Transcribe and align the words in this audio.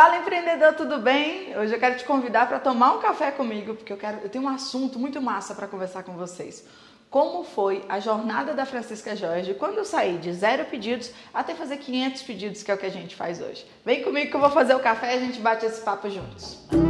Fala 0.00 0.16
empreendedor, 0.16 0.72
tudo 0.72 0.98
bem? 0.98 1.54
Hoje 1.58 1.74
eu 1.74 1.78
quero 1.78 1.94
te 1.98 2.06
convidar 2.06 2.48
para 2.48 2.58
tomar 2.58 2.94
um 2.94 3.00
café 3.00 3.30
comigo, 3.30 3.74
porque 3.74 3.92
eu 3.92 3.98
quero, 3.98 4.20
eu 4.22 4.30
tenho 4.30 4.44
um 4.44 4.48
assunto 4.48 4.98
muito 4.98 5.20
massa 5.20 5.54
para 5.54 5.66
conversar 5.66 6.04
com 6.04 6.12
vocês. 6.12 6.66
Como 7.10 7.44
foi 7.44 7.84
a 7.86 8.00
jornada 8.00 8.54
da 8.54 8.64
Francisca 8.64 9.14
Jorge 9.14 9.52
quando 9.52 9.76
eu 9.76 9.84
saí 9.84 10.16
de 10.16 10.32
zero 10.32 10.64
pedidos 10.64 11.12
até 11.34 11.54
fazer 11.54 11.76
500 11.76 12.22
pedidos, 12.22 12.62
que 12.62 12.70
é 12.70 12.74
o 12.74 12.78
que 12.78 12.86
a 12.86 12.90
gente 12.90 13.14
faz 13.14 13.42
hoje. 13.42 13.66
Vem 13.84 14.02
comigo 14.02 14.30
que 14.30 14.36
eu 14.36 14.40
vou 14.40 14.48
fazer 14.48 14.74
o 14.74 14.80
café 14.80 15.16
e 15.16 15.18
a 15.18 15.20
gente 15.20 15.38
bate 15.38 15.66
esse 15.66 15.82
papo 15.82 16.08
juntos. 16.08 16.66
Música 16.72 16.89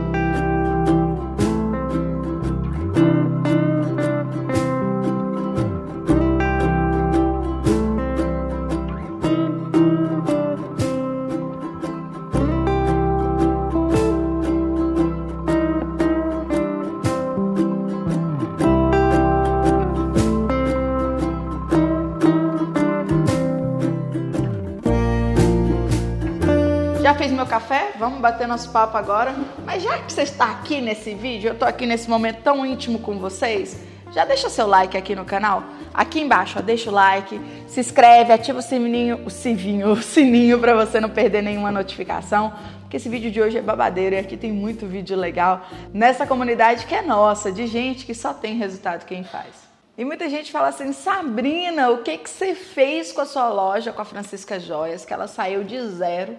café? 27.50 27.90
Vamos 27.99 28.21
bater 28.21 28.46
nosso 28.46 28.71
papo 28.71 28.96
agora. 28.96 29.35
Mas 29.67 29.82
já 29.82 29.99
que 29.99 30.13
você 30.13 30.22
está 30.22 30.53
aqui 30.53 30.81
nesse 30.81 31.14
vídeo, 31.14 31.49
eu 31.49 31.54
estou 31.54 31.67
aqui 31.67 31.85
nesse 31.85 32.08
momento 32.08 32.42
tão 32.42 32.64
íntimo 32.64 33.00
com 33.00 33.19
vocês, 33.19 33.77
já 34.12 34.25
deixa 34.25 34.48
seu 34.48 34.69
like 34.69 34.97
aqui 34.97 35.17
no 35.17 35.25
canal. 35.25 35.64
Aqui 35.92 36.20
embaixo, 36.20 36.61
ó, 36.61 36.62
deixa 36.62 36.91
o 36.91 36.94
like, 36.94 37.41
se 37.67 37.81
inscreve, 37.81 38.33
ativa 38.33 38.61
o 38.61 38.62
sininho, 38.62 39.27
o 39.27 39.31
sininho, 39.31 39.91
o 39.91 40.00
sininho 40.00 40.61
para 40.61 40.75
você 40.75 41.00
não 41.00 41.11
perder 41.11 41.42
nenhuma 41.42 41.72
notificação, 41.72 42.53
porque 42.83 42.98
esse 42.98 43.08
vídeo 43.08 43.33
de 43.33 43.42
hoje 43.42 43.58
é 43.58 43.62
babadeiro 43.62 44.14
e 44.14 44.19
aqui 44.20 44.36
tem 44.36 44.53
muito 44.53 44.86
vídeo 44.86 45.17
legal 45.17 45.67
nessa 45.92 46.25
comunidade 46.25 46.86
que 46.86 46.94
é 46.94 47.02
nossa, 47.02 47.50
de 47.50 47.67
gente 47.67 48.06
que 48.06 48.14
só 48.14 48.33
tem 48.33 48.56
resultado 48.56 49.05
quem 49.05 49.24
faz. 49.24 49.69
E 49.98 50.05
muita 50.05 50.28
gente 50.28 50.52
fala 50.52 50.69
assim, 50.69 50.92
Sabrina, 50.92 51.91
o 51.91 51.98
que, 51.98 52.17
que 52.17 52.30
você 52.30 52.55
fez 52.55 53.11
com 53.11 53.20
a 53.20 53.27
sua 53.27 53.48
loja, 53.48 53.92
com 53.92 54.00
a 54.00 54.05
Francisca 54.05 54.61
Joias, 54.61 55.05
que 55.05 55.12
ela 55.12 55.27
saiu 55.27 55.64
de 55.64 55.84
zero 55.89 56.36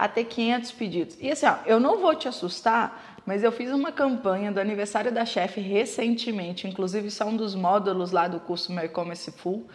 a 0.00 0.08
ter 0.08 0.24
500 0.24 0.72
pedidos. 0.72 1.18
E 1.20 1.30
assim, 1.30 1.44
ó, 1.44 1.56
eu 1.66 1.78
não 1.78 1.98
vou 1.98 2.14
te 2.14 2.26
assustar, 2.26 3.20
mas 3.26 3.44
eu 3.44 3.52
fiz 3.52 3.70
uma 3.70 3.92
campanha 3.92 4.50
do 4.50 4.58
aniversário 4.58 5.12
da 5.12 5.26
chefe 5.26 5.60
recentemente, 5.60 6.66
inclusive 6.66 7.08
isso 7.08 7.22
é 7.22 7.26
um 7.26 7.36
dos 7.36 7.54
módulos 7.54 8.10
lá 8.10 8.26
do 8.26 8.40
curso 8.40 8.72
Meu 8.72 8.86
E-Commerce 8.86 9.30
Full. 9.30 9.68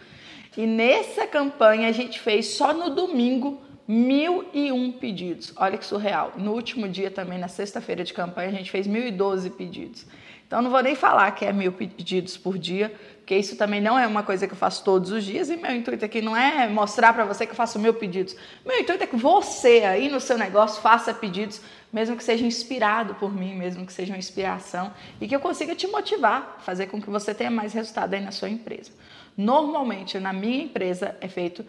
E 0.56 0.66
nessa 0.66 1.28
campanha 1.28 1.88
a 1.88 1.92
gente 1.92 2.18
fez 2.18 2.48
só 2.48 2.72
no 2.72 2.90
domingo 2.90 3.60
mil 3.86 4.46
e 4.52 4.72
um 4.72 4.90
pedidos. 4.90 5.52
Olha 5.56 5.78
que 5.78 5.84
surreal. 5.84 6.32
No 6.36 6.52
último 6.52 6.88
dia 6.88 7.10
também, 7.10 7.38
na 7.38 7.48
sexta-feira 7.48 8.02
de 8.02 8.12
campanha, 8.12 8.48
a 8.48 8.52
gente 8.52 8.70
fez 8.70 8.86
mil 8.86 9.06
e 9.06 9.10
doze 9.10 9.50
pedidos. 9.50 10.06
Então 10.46 10.62
não 10.62 10.70
vou 10.70 10.80
nem 10.80 10.94
falar 10.94 11.30
que 11.32 11.44
é 11.44 11.52
mil 11.52 11.72
pedidos 11.72 12.36
por 12.36 12.56
dia, 12.56 12.94
porque 13.18 13.36
isso 13.36 13.56
também 13.56 13.80
não 13.80 13.98
é 13.98 14.06
uma 14.06 14.22
coisa 14.22 14.46
que 14.46 14.52
eu 14.52 14.56
faço 14.56 14.84
todos 14.84 15.10
os 15.10 15.24
dias 15.24 15.50
e 15.50 15.56
meu 15.56 15.74
intuito 15.74 16.04
aqui 16.04 16.22
não 16.22 16.36
é 16.36 16.68
mostrar 16.68 17.12
para 17.12 17.24
você 17.24 17.44
que 17.44 17.50
eu 17.50 17.56
faço 17.56 17.80
mil 17.80 17.92
pedidos. 17.92 18.36
Meu 18.64 18.78
intuito 18.78 19.02
é 19.02 19.06
que 19.08 19.16
você 19.16 19.82
aí 19.82 20.08
no 20.08 20.20
seu 20.20 20.38
negócio 20.38 20.80
faça 20.80 21.12
pedidos, 21.12 21.60
mesmo 21.92 22.16
que 22.16 22.22
seja 22.22 22.46
inspirado 22.46 23.16
por 23.16 23.34
mim, 23.34 23.56
mesmo 23.56 23.84
que 23.84 23.92
seja 23.92 24.12
uma 24.12 24.18
inspiração 24.18 24.92
e 25.20 25.26
que 25.26 25.34
eu 25.34 25.40
consiga 25.40 25.74
te 25.74 25.88
motivar, 25.88 26.58
fazer 26.60 26.86
com 26.86 27.02
que 27.02 27.10
você 27.10 27.34
tenha 27.34 27.50
mais 27.50 27.72
resultado 27.72 28.14
aí 28.14 28.20
na 28.20 28.30
sua 28.30 28.48
empresa. 28.48 28.92
Normalmente 29.36 30.16
na 30.20 30.32
minha 30.32 30.62
empresa 30.62 31.16
é 31.20 31.26
feito 31.26 31.64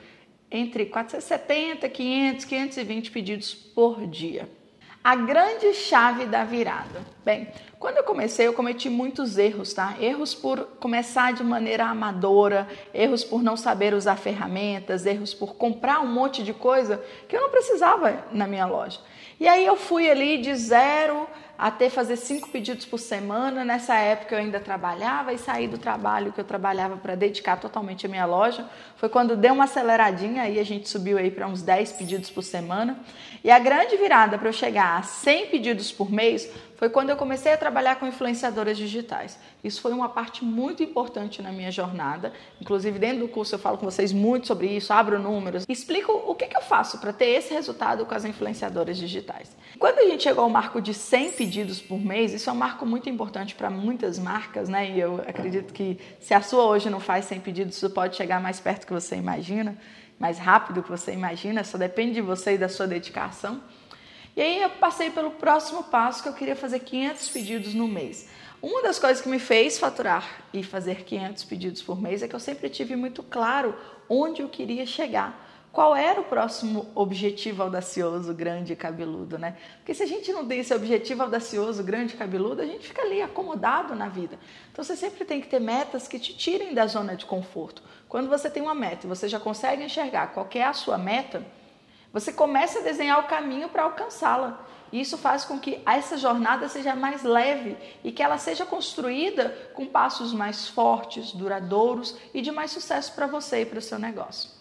entre 0.52 0.86
470, 0.86 1.90
500, 1.90 2.46
520 2.46 3.12
pedidos 3.12 3.54
por 3.54 4.06
dia. 4.08 4.50
A 5.04 5.16
grande 5.16 5.74
chave 5.74 6.26
da 6.26 6.44
virada. 6.44 7.02
Bem, 7.24 7.48
quando 7.80 7.98
eu 7.98 8.04
comecei, 8.04 8.48
eu 8.48 8.54
cometi 8.54 8.90
muitos 8.90 9.38
erros, 9.38 9.74
tá? 9.74 9.96
Erros 10.02 10.36
por 10.36 10.66
começar 10.80 11.32
de 11.32 11.44
maneira 11.44 11.86
amadora, 11.86 12.68
erros 12.94 13.24
por 13.24 13.42
não 13.42 13.56
saber 13.56 13.94
usar 13.94 14.18
ferramentas, 14.18 15.06
erros 15.06 15.34
por 15.34 15.56
comprar 15.56 16.02
um 16.02 16.12
monte 16.12 16.44
de 16.44 16.54
coisa 16.54 17.02
que 17.28 17.38
eu 17.38 17.42
não 17.42 17.50
precisava 17.50 18.26
na 18.32 18.48
minha 18.48 18.66
loja. 18.66 19.00
E 19.40 19.48
aí 19.48 19.66
eu 19.66 19.78
fui 19.78 20.10
ali 20.10 20.40
de 20.40 20.54
zero 20.56 21.28
até 21.58 21.90
fazer 21.90 22.18
cinco 22.18 22.50
pedidos 22.50 22.86
por 22.86 23.00
semana. 23.00 23.66
Nessa 23.66 23.96
época 23.96 24.36
eu 24.36 24.40
ainda 24.40 24.60
trabalhava 24.60 25.34
e 25.34 25.38
saí 25.38 25.68
do 25.68 25.78
trabalho 25.78 26.32
que 26.32 26.40
eu 26.40 26.46
trabalhava 26.46 26.98
para 26.98 27.16
dedicar 27.16 27.58
totalmente 27.58 28.06
a 28.06 28.10
minha 28.10 28.26
loja. 28.26 28.70
Foi 28.98 29.10
quando 29.10 29.36
deu 29.36 29.54
uma 29.54 29.64
aceleradinha 29.64 30.44
aí 30.44 30.60
a 30.60 30.64
gente 30.64 30.88
subiu 30.88 31.18
aí 31.18 31.32
para 31.32 31.48
uns 31.48 31.62
10 31.62 31.94
pedidos 31.94 32.30
por 32.30 32.44
semana. 32.44 33.00
E 33.44 33.50
a 33.50 33.58
grande 33.58 33.98
virada 33.98 34.38
para 34.38 34.50
eu 34.50 34.54
chegar 34.54 35.00
a 35.00 35.04
100 35.04 35.48
pedidos 35.48 35.92
por 35.92 36.12
mês 36.12 36.50
foi 36.76 36.90
quando 36.90 37.10
eu 37.10 37.18
comecei 37.18 37.52
a 37.52 37.58
trabalhar 37.58 37.96
com 37.96 38.06
influenciadoras 38.06 38.78
digitais. 38.78 39.40
Isso 39.64 39.82
foi 39.82 39.92
uma 39.92 40.10
parte 40.10 40.46
muito 40.46 40.84
importante 40.84 41.42
na 41.42 41.52
minha 41.52 41.72
jornada. 41.72 42.32
Inclusive, 42.62 43.00
dentro 43.00 43.22
do 43.22 43.28
curso 43.28 43.56
eu 43.56 43.60
falo 43.60 43.80
com 43.80 43.86
vocês 43.86 44.14
muito 44.14 44.46
sobre 44.46 44.68
isso, 44.68 44.94
abro 44.94 45.18
números, 45.18 45.66
explico 45.68 46.12
o 46.12 46.36
que, 46.36 46.46
que 46.46 46.56
eu 46.56 46.62
faço 46.62 47.00
para 47.00 47.12
ter 47.12 47.30
esse 47.30 47.52
resultado 47.52 48.06
com 48.06 48.14
as 48.14 48.26
influenciadoras 48.26 48.96
digitais. 48.96 49.58
Quando 49.80 49.98
a 50.00 50.04
gente 50.04 50.22
chegou 50.22 50.44
ao 50.44 50.50
marco 50.52 50.80
de 50.80 50.94
100 50.94 51.32
pedidos 51.32 51.47
por 51.88 52.00
mês, 52.00 52.34
isso 52.34 52.50
é 52.50 52.54
um 52.54 52.56
marco 52.56 52.86
muito 52.86 53.10
importante 53.10 53.56
para 53.56 53.70
muitas 53.70 54.18
marcas, 54.20 54.70
né? 54.70 54.92
E 54.92 55.00
eu 55.00 55.22
acredito 55.28 55.74
que 55.74 56.00
se 56.20 56.34
a 56.34 56.42
sua 56.42 56.66
hoje 56.66 56.90
não 56.90 57.00
faz 57.00 57.26
100 57.26 57.40
pedidos, 57.42 57.78
isso 57.78 57.90
pode 57.90 58.16
chegar 58.16 58.42
mais 58.42 58.60
perto 58.60 58.86
que 58.86 58.94
você 58.94 59.16
imagina, 59.16 59.78
mais 60.20 60.38
rápido 60.38 60.76
do 60.76 60.84
que 60.84 60.90
você 60.90 61.12
imagina, 61.12 61.64
só 61.64 61.78
depende 61.78 62.14
de 62.14 62.22
você 62.22 62.54
e 62.54 62.58
da 62.58 62.70
sua 62.70 62.88
dedicação. 62.88 63.62
E 64.36 64.42
aí 64.42 64.62
eu 64.62 64.70
passei 64.70 65.10
pelo 65.10 65.32
próximo 65.32 65.84
passo 65.86 66.22
que 66.22 66.30
eu 66.30 66.34
queria 66.34 66.56
fazer 66.56 66.80
500 66.80 67.30
pedidos 67.30 67.74
no 67.74 67.88
mês. 67.88 68.30
Uma 68.62 68.82
das 68.82 68.98
coisas 68.98 69.22
que 69.22 69.30
me 69.30 69.40
fez 69.40 69.78
faturar 69.78 70.44
e 70.54 70.64
fazer 70.64 71.04
500 71.04 71.44
pedidos 71.44 71.82
por 71.82 72.02
mês 72.02 72.24
é 72.24 72.28
que 72.28 72.36
eu 72.36 72.40
sempre 72.40 72.70
tive 72.70 72.96
muito 72.96 73.22
claro 73.22 73.76
onde 74.10 74.42
eu 74.42 74.50
queria 74.50 74.86
chegar. 74.86 75.47
Qual 75.78 75.96
era 75.96 76.20
o 76.20 76.24
próximo 76.24 76.88
objetivo 76.96 77.62
audacioso, 77.62 78.34
grande 78.34 78.74
e 78.74 78.76
cabeludo, 78.76 79.38
né? 79.38 79.56
Porque 79.76 79.94
se 79.94 80.02
a 80.02 80.08
gente 80.08 80.34
não 80.34 80.44
tem 80.44 80.62
esse 80.62 80.74
objetivo 80.74 81.22
audacioso, 81.22 81.84
grande 81.84 82.16
e 82.16 82.18
cabeludo, 82.18 82.64
a 82.64 82.66
gente 82.66 82.88
fica 82.88 83.04
ali 83.04 83.22
acomodado 83.22 83.94
na 83.94 84.10
vida. 84.10 84.40
Então 84.72 84.84
você 84.84 84.96
sempre 84.96 85.24
tem 85.24 85.40
que 85.40 85.48
ter 85.48 85.60
metas 85.60 86.08
que 86.08 86.18
te 86.18 86.36
tirem 86.36 86.74
da 86.74 86.88
zona 86.88 87.16
de 87.16 87.28
conforto. 87.28 87.84
Quando 88.10 88.28
você 88.28 88.50
tem 88.50 88.64
uma 88.64 88.74
meta 88.74 89.06
e 89.06 89.08
você 89.08 89.30
já 89.30 89.40
consegue 89.40 89.84
enxergar 89.84 90.34
qual 90.34 90.50
é 90.56 90.64
a 90.64 90.74
sua 90.74 90.98
meta, 90.98 91.46
você 92.12 92.34
começa 92.34 92.80
a 92.80 92.82
desenhar 92.82 93.20
o 93.20 93.28
caminho 93.28 93.70
para 93.70 93.84
alcançá-la. 93.84 94.66
Isso 94.92 95.16
faz 95.16 95.46
com 95.46 95.60
que 95.60 95.80
essa 95.86 96.18
jornada 96.18 96.68
seja 96.68 96.96
mais 96.96 97.22
leve 97.22 97.78
e 98.04 98.12
que 98.12 98.24
ela 98.24 98.40
seja 98.40 98.66
construída 98.66 99.56
com 99.76 99.86
passos 99.86 100.34
mais 100.34 100.68
fortes, 100.68 101.34
duradouros 101.34 102.18
e 102.34 102.42
de 102.42 102.52
mais 102.52 102.72
sucesso 102.72 103.14
para 103.14 103.28
você 103.28 103.62
e 103.62 103.66
para 103.68 103.78
o 103.78 103.82
seu 103.84 104.00
negócio. 104.00 104.57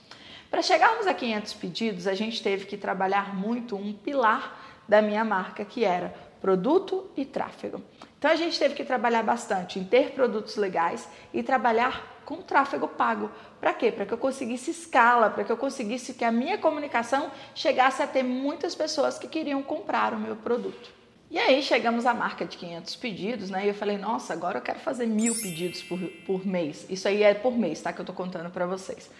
Para 0.50 0.62
chegarmos 0.62 1.06
a 1.06 1.14
500 1.14 1.54
pedidos, 1.54 2.06
a 2.06 2.14
gente 2.14 2.42
teve 2.42 2.66
que 2.66 2.76
trabalhar 2.76 3.34
muito 3.34 3.76
um 3.76 3.92
pilar 3.92 4.84
da 4.88 5.02
minha 5.02 5.24
marca, 5.24 5.64
que 5.64 5.84
era 5.84 6.14
produto 6.40 7.10
e 7.16 7.24
tráfego. 7.24 7.82
Então 8.18 8.30
a 8.30 8.36
gente 8.36 8.58
teve 8.58 8.74
que 8.74 8.84
trabalhar 8.84 9.22
bastante 9.22 9.78
em 9.78 9.84
ter 9.84 10.12
produtos 10.12 10.56
legais 10.56 11.08
e 11.34 11.42
trabalhar 11.42 12.20
com 12.24 12.36
tráfego 12.36 12.88
pago. 12.88 13.30
Para 13.60 13.72
quê? 13.74 13.90
Para 13.90 14.06
que 14.06 14.12
eu 14.12 14.18
conseguisse 14.18 14.70
escala, 14.70 15.30
para 15.30 15.44
que 15.44 15.52
eu 15.52 15.56
conseguisse 15.56 16.14
que 16.14 16.24
a 16.24 16.32
minha 16.32 16.58
comunicação 16.58 17.30
chegasse 17.54 18.02
a 18.02 18.06
ter 18.06 18.22
muitas 18.22 18.74
pessoas 18.74 19.18
que 19.18 19.28
queriam 19.28 19.62
comprar 19.62 20.12
o 20.12 20.18
meu 20.18 20.36
produto. 20.36 20.90
E 21.30 21.38
aí 21.38 21.62
chegamos 21.62 22.06
à 22.06 22.14
marca 22.14 22.44
de 22.44 22.56
500 22.56 22.96
pedidos, 22.96 23.50
né? 23.50 23.64
E 23.64 23.68
eu 23.68 23.74
falei, 23.74 23.98
nossa, 23.98 24.32
agora 24.32 24.58
eu 24.58 24.62
quero 24.62 24.78
fazer 24.78 25.06
mil 25.06 25.34
pedidos 25.34 25.82
por, 25.82 25.98
por 26.24 26.46
mês. 26.46 26.86
Isso 26.88 27.08
aí 27.08 27.22
é 27.22 27.34
por 27.34 27.56
mês, 27.56 27.80
tá? 27.80 27.92
Que 27.92 28.00
eu 28.00 28.04
tô 28.04 28.12
contando 28.12 28.50
para 28.50 28.66
vocês. 28.66 29.10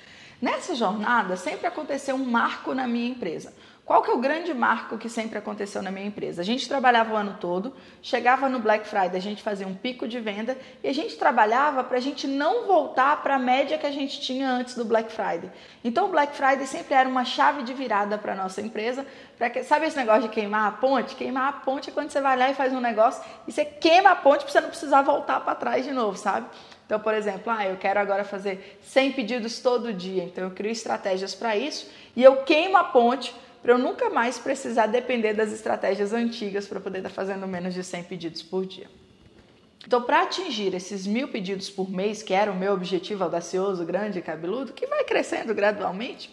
Nessa 0.41 0.75
jornada 0.75 1.37
sempre 1.37 1.67
aconteceu 1.67 2.15
um 2.15 2.25
marco 2.25 2.75
na 2.75 2.87
minha 2.87 3.09
empresa. 3.09 3.55
Qual 3.87 4.03
que 4.03 4.11
é 4.11 4.15
o 4.15 4.19
grande 4.19 4.53
marco 4.53 4.99
que 4.99 5.09
sempre 5.09 5.39
aconteceu 5.39 5.81
na 5.81 5.93
minha 5.93 6.09
empresa? 6.09 6.43
A 6.43 6.45
gente 6.45 6.69
trabalhava 6.69 7.15
o 7.15 7.17
ano 7.17 7.37
todo, 7.41 7.73
chegava 8.03 8.49
no 8.49 8.59
Black 8.59 8.85
Friday, 8.85 9.17
a 9.17 9.21
gente 9.21 9.45
fazia 9.45 9.65
um 9.65 9.77
pico 9.77 10.09
de 10.09 10.19
venda 10.19 10.59
e 10.83 10.89
a 10.89 10.93
gente 10.93 11.17
trabalhava 11.17 11.85
para 11.85 11.97
a 11.97 12.01
gente 12.01 12.27
não 12.27 12.67
voltar 12.67 13.23
para 13.23 13.37
a 13.37 13.39
média 13.39 13.79
que 13.79 13.87
a 13.87 13.93
gente 13.93 14.21
tinha 14.21 14.51
antes 14.51 14.75
do 14.75 14.85
Black 14.85 15.13
Friday. 15.13 15.53
Então 15.85 16.07
o 16.07 16.09
Black 16.09 16.35
Friday 16.35 16.67
sempre 16.67 16.95
era 16.95 17.09
uma 17.09 17.25
chave 17.25 17.63
de 17.63 17.73
virada 17.73 18.19
para 18.19 18.35
nossa 18.35 18.61
empresa. 18.61 19.07
Que, 19.53 19.63
sabe 19.63 19.87
esse 19.87 19.97
negócio 19.97 20.23
de 20.23 20.31
queimar 20.31 20.67
a 20.67 20.73
ponte? 20.73 21.15
Queimar 21.15 21.49
a 21.49 21.53
ponte 21.53 21.89
é 21.89 21.93
quando 21.93 22.11
você 22.11 22.21
vai 22.21 22.37
lá 22.37 22.51
e 22.51 22.55
faz 22.55 22.73
um 22.73 22.81
negócio 22.81 23.23
e 23.47 23.53
você 23.53 23.65
queima 23.65 24.11
a 24.11 24.17
ponte 24.17 24.43
para 24.43 24.51
você 24.51 24.61
não 24.61 24.69
precisar 24.69 25.03
voltar 25.03 25.39
para 25.43 25.55
trás 25.55 25.85
de 25.85 25.93
novo, 25.93 26.19
sabe? 26.19 26.49
Então, 26.87 26.99
por 26.99 27.15
exemplo, 27.15 27.53
ah, 27.53 27.65
eu 27.65 27.77
quero 27.77 28.01
agora 28.01 28.25
fazer 28.25 28.81
100 28.83 29.13
pedidos 29.13 29.61
todo 29.61 29.93
dia, 29.93 30.25
então 30.25 30.43
eu 30.43 30.51
crio 30.51 30.73
estratégias 30.73 31.37
para 31.37 31.57
isso 31.57 31.89
e 32.17 32.23
eu 32.23 32.39
queimo 32.45 32.77
a 32.77 32.85
ponte 32.85 33.33
para 33.67 33.75
eu 33.75 33.79
nunca 33.79 34.09
mais 34.09 34.39
precisar 34.39 34.87
depender 34.87 35.33
das 35.33 35.53
estratégias 35.53 36.13
antigas 36.13 36.69
para 36.69 36.79
poder 36.79 36.99
estar 36.99 37.09
tá 37.09 37.15
fazendo 37.17 37.49
menos 37.49 37.75
de 37.75 37.83
100 37.83 38.05
pedidos 38.05 38.41
por 38.41 38.65
dia. 38.65 38.87
Então, 39.85 40.01
para 40.01 40.23
atingir 40.23 40.73
esses 40.73 41.05
mil 41.05 41.27
pedidos 41.27 41.69
por 41.69 41.91
mês, 41.91 42.23
que 42.23 42.33
era 42.33 42.53
o 42.53 42.55
meu 42.55 42.73
objetivo 42.73 43.25
audacioso, 43.25 43.85
grande 43.85 44.21
e 44.21 44.23
cabeludo, 44.23 44.73
que 44.73 44.87
vai 44.87 45.03
crescendo 45.03 45.53
gradualmente, 45.53 46.31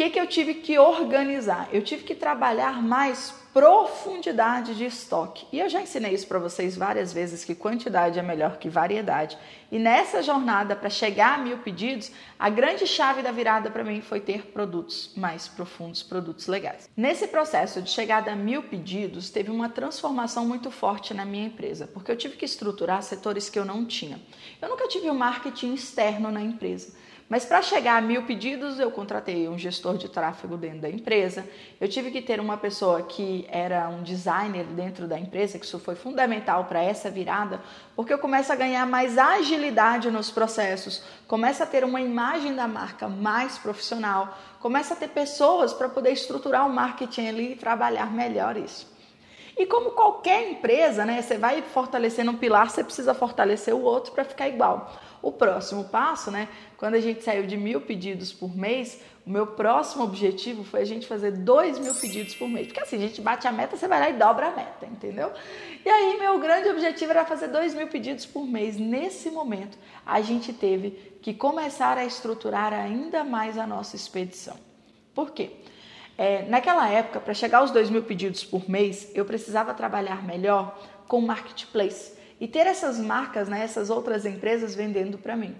que, 0.00 0.08
que 0.08 0.20
eu 0.20 0.26
tive 0.26 0.54
que 0.54 0.78
organizar? 0.78 1.68
Eu 1.70 1.82
tive 1.82 2.04
que 2.04 2.14
trabalhar 2.14 2.82
mais 2.82 3.34
profundidade 3.52 4.74
de 4.74 4.86
estoque. 4.86 5.46
E 5.52 5.58
eu 5.58 5.68
já 5.68 5.82
ensinei 5.82 6.14
isso 6.14 6.26
para 6.26 6.38
vocês 6.38 6.74
várias 6.74 7.12
vezes 7.12 7.44
que 7.44 7.54
quantidade 7.54 8.18
é 8.18 8.22
melhor 8.22 8.56
que 8.56 8.70
variedade. 8.70 9.36
E 9.70 9.78
nessa 9.78 10.22
jornada 10.22 10.74
para 10.74 10.88
chegar 10.88 11.34
a 11.34 11.42
mil 11.42 11.58
pedidos, 11.58 12.10
a 12.38 12.48
grande 12.48 12.86
chave 12.86 13.20
da 13.20 13.30
virada 13.30 13.70
para 13.70 13.84
mim 13.84 14.00
foi 14.00 14.20
ter 14.20 14.46
produtos 14.46 15.12
mais 15.16 15.48
profundos, 15.48 16.02
produtos 16.02 16.46
legais. 16.46 16.88
Nesse 16.96 17.26
processo 17.26 17.82
de 17.82 17.90
chegada 17.90 18.32
a 18.32 18.36
mil 18.36 18.62
pedidos, 18.62 19.28
teve 19.28 19.50
uma 19.50 19.68
transformação 19.68 20.46
muito 20.46 20.70
forte 20.70 21.12
na 21.12 21.26
minha 21.26 21.44
empresa, 21.44 21.86
porque 21.86 22.10
eu 22.10 22.16
tive 22.16 22.38
que 22.38 22.46
estruturar 22.46 23.02
setores 23.02 23.50
que 23.50 23.58
eu 23.58 23.66
não 23.66 23.84
tinha. 23.84 24.18
Eu 24.62 24.70
nunca 24.70 24.88
tive 24.88 25.10
um 25.10 25.14
marketing 25.14 25.74
externo 25.74 26.30
na 26.30 26.40
empresa. 26.40 26.98
Mas 27.30 27.44
para 27.44 27.62
chegar 27.62 27.96
a 27.96 28.00
mil 28.00 28.24
pedidos, 28.24 28.80
eu 28.80 28.90
contratei 28.90 29.48
um 29.48 29.56
gestor 29.56 29.96
de 29.96 30.08
tráfego 30.08 30.56
dentro 30.56 30.80
da 30.80 30.90
empresa. 30.90 31.48
Eu 31.80 31.88
tive 31.88 32.10
que 32.10 32.20
ter 32.20 32.40
uma 32.40 32.56
pessoa 32.56 33.02
que 33.02 33.46
era 33.48 33.88
um 33.88 34.02
designer 34.02 34.64
dentro 34.64 35.06
da 35.06 35.16
empresa, 35.16 35.56
que 35.56 35.64
isso 35.64 35.78
foi 35.78 35.94
fundamental 35.94 36.64
para 36.64 36.82
essa 36.82 37.08
virada, 37.08 37.60
porque 37.94 38.12
eu 38.12 38.18
começo 38.18 38.52
a 38.52 38.56
ganhar 38.56 38.84
mais 38.84 39.16
agilidade 39.16 40.10
nos 40.10 40.28
processos, 40.28 41.04
começo 41.28 41.62
a 41.62 41.66
ter 41.66 41.84
uma 41.84 42.00
imagem 42.00 42.52
da 42.52 42.66
marca 42.66 43.08
mais 43.08 43.56
profissional, 43.56 44.36
começo 44.58 44.92
a 44.92 44.96
ter 44.96 45.10
pessoas 45.10 45.72
para 45.72 45.88
poder 45.88 46.10
estruturar 46.10 46.66
o 46.66 46.72
marketing 46.72 47.28
ali 47.28 47.52
e 47.52 47.56
trabalhar 47.56 48.10
melhor 48.10 48.56
isso. 48.56 48.90
E 49.60 49.66
como 49.66 49.90
qualquer 49.90 50.52
empresa, 50.52 51.04
né, 51.04 51.20
você 51.20 51.36
vai 51.36 51.60
fortalecendo 51.60 52.30
um 52.30 52.36
pilar, 52.38 52.70
você 52.70 52.82
precisa 52.82 53.12
fortalecer 53.12 53.74
o 53.74 53.82
outro 53.82 54.10
para 54.10 54.24
ficar 54.24 54.48
igual. 54.48 54.90
O 55.20 55.30
próximo 55.30 55.84
passo, 55.84 56.30
né, 56.30 56.48
quando 56.78 56.94
a 56.94 56.98
gente 56.98 57.22
saiu 57.22 57.46
de 57.46 57.58
mil 57.58 57.82
pedidos 57.82 58.32
por 58.32 58.56
mês, 58.56 59.02
o 59.26 59.28
meu 59.28 59.48
próximo 59.48 60.02
objetivo 60.02 60.64
foi 60.64 60.80
a 60.80 60.84
gente 60.86 61.06
fazer 61.06 61.32
dois 61.32 61.78
mil 61.78 61.94
pedidos 61.94 62.34
por 62.34 62.48
mês. 62.48 62.68
Porque 62.68 62.80
assim, 62.80 62.96
a 62.96 63.00
gente 63.00 63.20
bate 63.20 63.46
a 63.46 63.52
meta, 63.52 63.76
você 63.76 63.86
vai 63.86 64.00
lá 64.00 64.08
e 64.08 64.14
dobra 64.14 64.46
a 64.46 64.50
meta, 64.56 64.86
entendeu? 64.86 65.30
E 65.84 65.90
aí, 65.90 66.18
meu 66.18 66.38
grande 66.38 66.70
objetivo 66.70 67.10
era 67.10 67.26
fazer 67.26 67.48
dois 67.48 67.74
mil 67.74 67.88
pedidos 67.88 68.24
por 68.24 68.46
mês. 68.46 68.78
Nesse 68.78 69.30
momento, 69.30 69.76
a 70.06 70.22
gente 70.22 70.54
teve 70.54 70.92
que 71.20 71.34
começar 71.34 71.98
a 71.98 72.06
estruturar 72.06 72.72
ainda 72.72 73.24
mais 73.24 73.58
a 73.58 73.66
nossa 73.66 73.94
expedição. 73.94 74.56
Por 75.14 75.32
quê? 75.32 75.50
É, 76.22 76.42
naquela 76.42 76.86
época, 76.86 77.18
para 77.18 77.32
chegar 77.32 77.60
aos 77.60 77.70
2 77.70 77.88
mil 77.88 78.02
pedidos 78.02 78.44
por 78.44 78.68
mês, 78.68 79.10
eu 79.14 79.24
precisava 79.24 79.72
trabalhar 79.72 80.22
melhor 80.22 80.78
com 81.08 81.18
marketplace 81.18 82.12
e 82.38 82.46
ter 82.46 82.66
essas 82.66 82.98
marcas, 82.98 83.48
né, 83.48 83.64
essas 83.64 83.88
outras 83.88 84.26
empresas 84.26 84.74
vendendo 84.74 85.16
para 85.16 85.34
mim. 85.34 85.56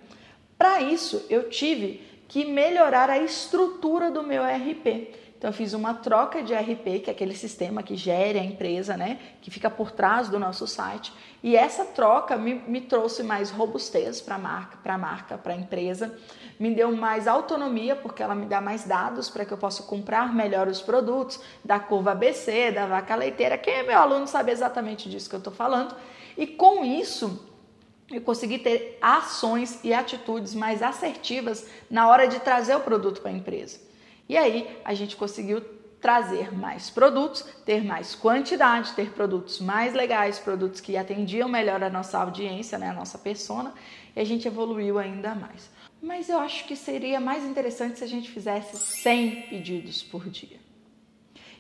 Para 0.59 0.83
isso, 0.83 1.25
eu 1.31 1.49
tive 1.49 2.07
que 2.29 2.45
melhorar 2.45 3.09
a 3.09 3.17
estrutura 3.17 4.11
do 4.11 4.23
meu 4.23 4.43
RP. 4.43 5.15
Então, 5.41 5.49
eu 5.49 5.55
fiz 5.55 5.73
uma 5.73 5.95
troca 5.95 6.43
de 6.43 6.53
RP, 6.53 7.03
que 7.03 7.09
é 7.09 7.13
aquele 7.13 7.35
sistema 7.35 7.83
que 7.83 7.97
gere 7.97 8.39
a 8.39 8.45
empresa, 8.45 8.95
né? 8.95 9.19
Que 9.41 9.51
fica 9.51 9.71
por 9.71 9.91
trás 9.91 10.29
do 10.29 10.39
nosso 10.39 10.67
site. 10.67 11.11
E 11.43 11.57
essa 11.57 11.83
troca 11.83 12.37
me, 12.37 12.57
me 12.57 12.83
trouxe 12.83 13.23
mais 13.23 13.51
robustez 13.51 14.21
para 14.21 14.35
a 14.35 14.39
marca, 14.39 14.77
para 14.83 14.95
a 14.97 14.99
marca, 14.99 15.39
para 15.39 15.55
a 15.55 15.57
empresa. 15.57 16.15
Me 16.59 16.75
deu 16.75 16.95
mais 16.95 17.27
autonomia, 17.27 17.97
porque 17.97 18.23
ela 18.23 18.35
me 18.35 18.45
dá 18.45 18.61
mais 18.61 18.85
dados 18.85 19.31
para 19.31 19.47
que 19.47 19.53
eu 19.53 19.57
possa 19.57 19.83
comprar 19.85 20.35
melhor 20.35 20.69
os 20.69 20.83
produtos 20.83 21.41
da 21.65 21.81
curva 21.81 22.13
ABC, 22.13 22.71
da 22.73 22.85
vaca 22.85 23.15
leiteira. 23.15 23.57
Quem 23.57 23.77
é 23.77 23.83
meu 23.83 23.99
aluno 23.99 24.27
sabe 24.27 24.53
exatamente 24.53 25.09
disso 25.09 25.31
que 25.31 25.37
eu 25.37 25.39
estou 25.39 25.55
falando. 25.55 25.97
E 26.37 26.47
com 26.47 26.85
isso, 26.85 27.49
eu 28.11 28.21
consegui 28.21 28.59
ter 28.59 28.99
ações 29.01 29.81
e 29.83 29.95
atitudes 29.95 30.55
mais 30.55 30.83
assertivas 30.83 31.67
na 31.91 32.09
hora 32.11 32.29
de 32.29 32.41
trazer 32.41 32.77
o 32.77 32.81
produto 32.81 33.23
para 33.23 33.31
a 33.31 33.35
empresa. 33.35 33.89
E 34.31 34.37
aí 34.37 34.79
a 34.85 34.95
gente 34.95 35.17
conseguiu 35.17 35.61
trazer 36.01 36.57
mais 36.57 36.89
produtos, 36.89 37.43
ter 37.67 37.83
mais 37.83 38.15
quantidade, 38.15 38.93
ter 38.93 39.11
produtos 39.11 39.59
mais 39.59 39.93
legais, 39.93 40.39
produtos 40.39 40.81
que 40.81 40.97
atendiam 40.97 41.49
melhor 41.49 41.83
a 41.83 41.91
nossa 41.91 42.17
audiência, 42.17 42.79
né, 42.79 42.91
a 42.91 42.93
nossa 42.93 43.19
persona, 43.19 43.75
e 44.15 44.21
a 44.21 44.25
gente 44.25 44.47
evoluiu 44.47 45.01
ainda 45.01 45.35
mais. 45.35 45.69
Mas 46.01 46.29
eu 46.29 46.39
acho 46.39 46.65
que 46.65 46.77
seria 46.77 47.19
mais 47.19 47.43
interessante 47.43 47.99
se 47.99 48.05
a 48.05 48.07
gente 48.07 48.31
fizesse 48.31 48.77
100 48.77 49.49
pedidos 49.49 50.05
por 50.05 50.31
dia. 50.31 50.61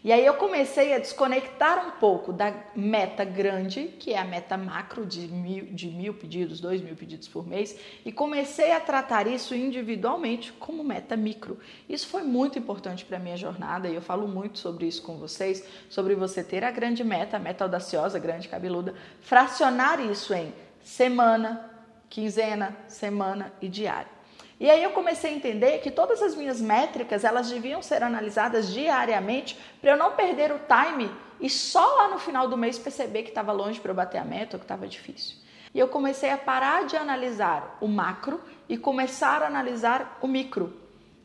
E 0.02 0.10
aí 0.12 0.24
eu 0.24 0.34
comecei 0.34 0.94
a 0.94 0.98
desconectar 0.98 1.86
um 1.86 1.90
pouco 1.92 2.32
da 2.32 2.54
meta 2.74 3.22
grande, 3.22 3.84
que 3.98 4.14
é 4.14 4.18
a 4.18 4.24
meta 4.24 4.56
macro 4.56 5.04
de 5.04 5.28
mil, 5.28 5.66
de 5.66 5.88
mil 5.88 6.14
pedidos, 6.14 6.58
dois 6.58 6.80
mil 6.80 6.96
pedidos 6.96 7.28
por 7.28 7.46
mês, 7.46 7.78
e 8.02 8.10
comecei 8.10 8.72
a 8.72 8.80
tratar 8.80 9.26
isso 9.26 9.54
individualmente 9.54 10.52
como 10.52 10.82
meta 10.82 11.16
micro. 11.18 11.58
Isso 11.86 12.06
foi 12.06 12.22
muito 12.22 12.58
importante 12.58 13.04
para 13.04 13.18
a 13.18 13.20
minha 13.20 13.36
jornada 13.36 13.88
e 13.88 13.94
eu 13.94 14.00
falo 14.00 14.26
muito 14.26 14.58
sobre 14.58 14.86
isso 14.86 15.02
com 15.02 15.18
vocês, 15.18 15.62
sobre 15.90 16.14
você 16.14 16.42
ter 16.42 16.64
a 16.64 16.70
grande 16.70 17.04
meta, 17.04 17.36
a 17.36 17.40
meta 17.40 17.64
audaciosa, 17.64 18.18
grande 18.18 18.48
cabeluda, 18.48 18.94
fracionar 19.20 20.00
isso 20.00 20.32
em 20.32 20.50
semana, 20.82 21.70
quinzena, 22.08 22.74
semana 22.88 23.52
e 23.60 23.68
diário. 23.68 24.19
E 24.60 24.68
aí 24.68 24.84
eu 24.84 24.90
comecei 24.90 25.32
a 25.32 25.34
entender 25.34 25.78
que 25.78 25.90
todas 25.90 26.20
as 26.20 26.36
minhas 26.36 26.60
métricas, 26.60 27.24
elas 27.24 27.48
deviam 27.48 27.82
ser 27.82 28.02
analisadas 28.02 28.70
diariamente 28.70 29.58
para 29.80 29.92
eu 29.92 29.96
não 29.96 30.12
perder 30.12 30.52
o 30.52 30.60
time 30.60 31.10
e 31.40 31.48
só 31.48 31.82
lá 31.96 32.08
no 32.08 32.18
final 32.18 32.46
do 32.46 32.58
mês 32.58 32.78
perceber 32.78 33.22
que 33.22 33.30
estava 33.30 33.52
longe 33.52 33.80
para 33.80 33.90
eu 33.90 33.94
bater 33.94 34.18
a 34.18 34.24
meta 34.24 34.56
ou 34.56 34.60
que 34.60 34.64
estava 34.64 34.86
difícil. 34.86 35.38
E 35.74 35.78
eu 35.78 35.88
comecei 35.88 36.30
a 36.30 36.36
parar 36.36 36.84
de 36.84 36.94
analisar 36.94 37.78
o 37.80 37.88
macro 37.88 38.38
e 38.68 38.76
começar 38.76 39.42
a 39.42 39.46
analisar 39.46 40.18
o 40.20 40.28
micro. 40.28 40.74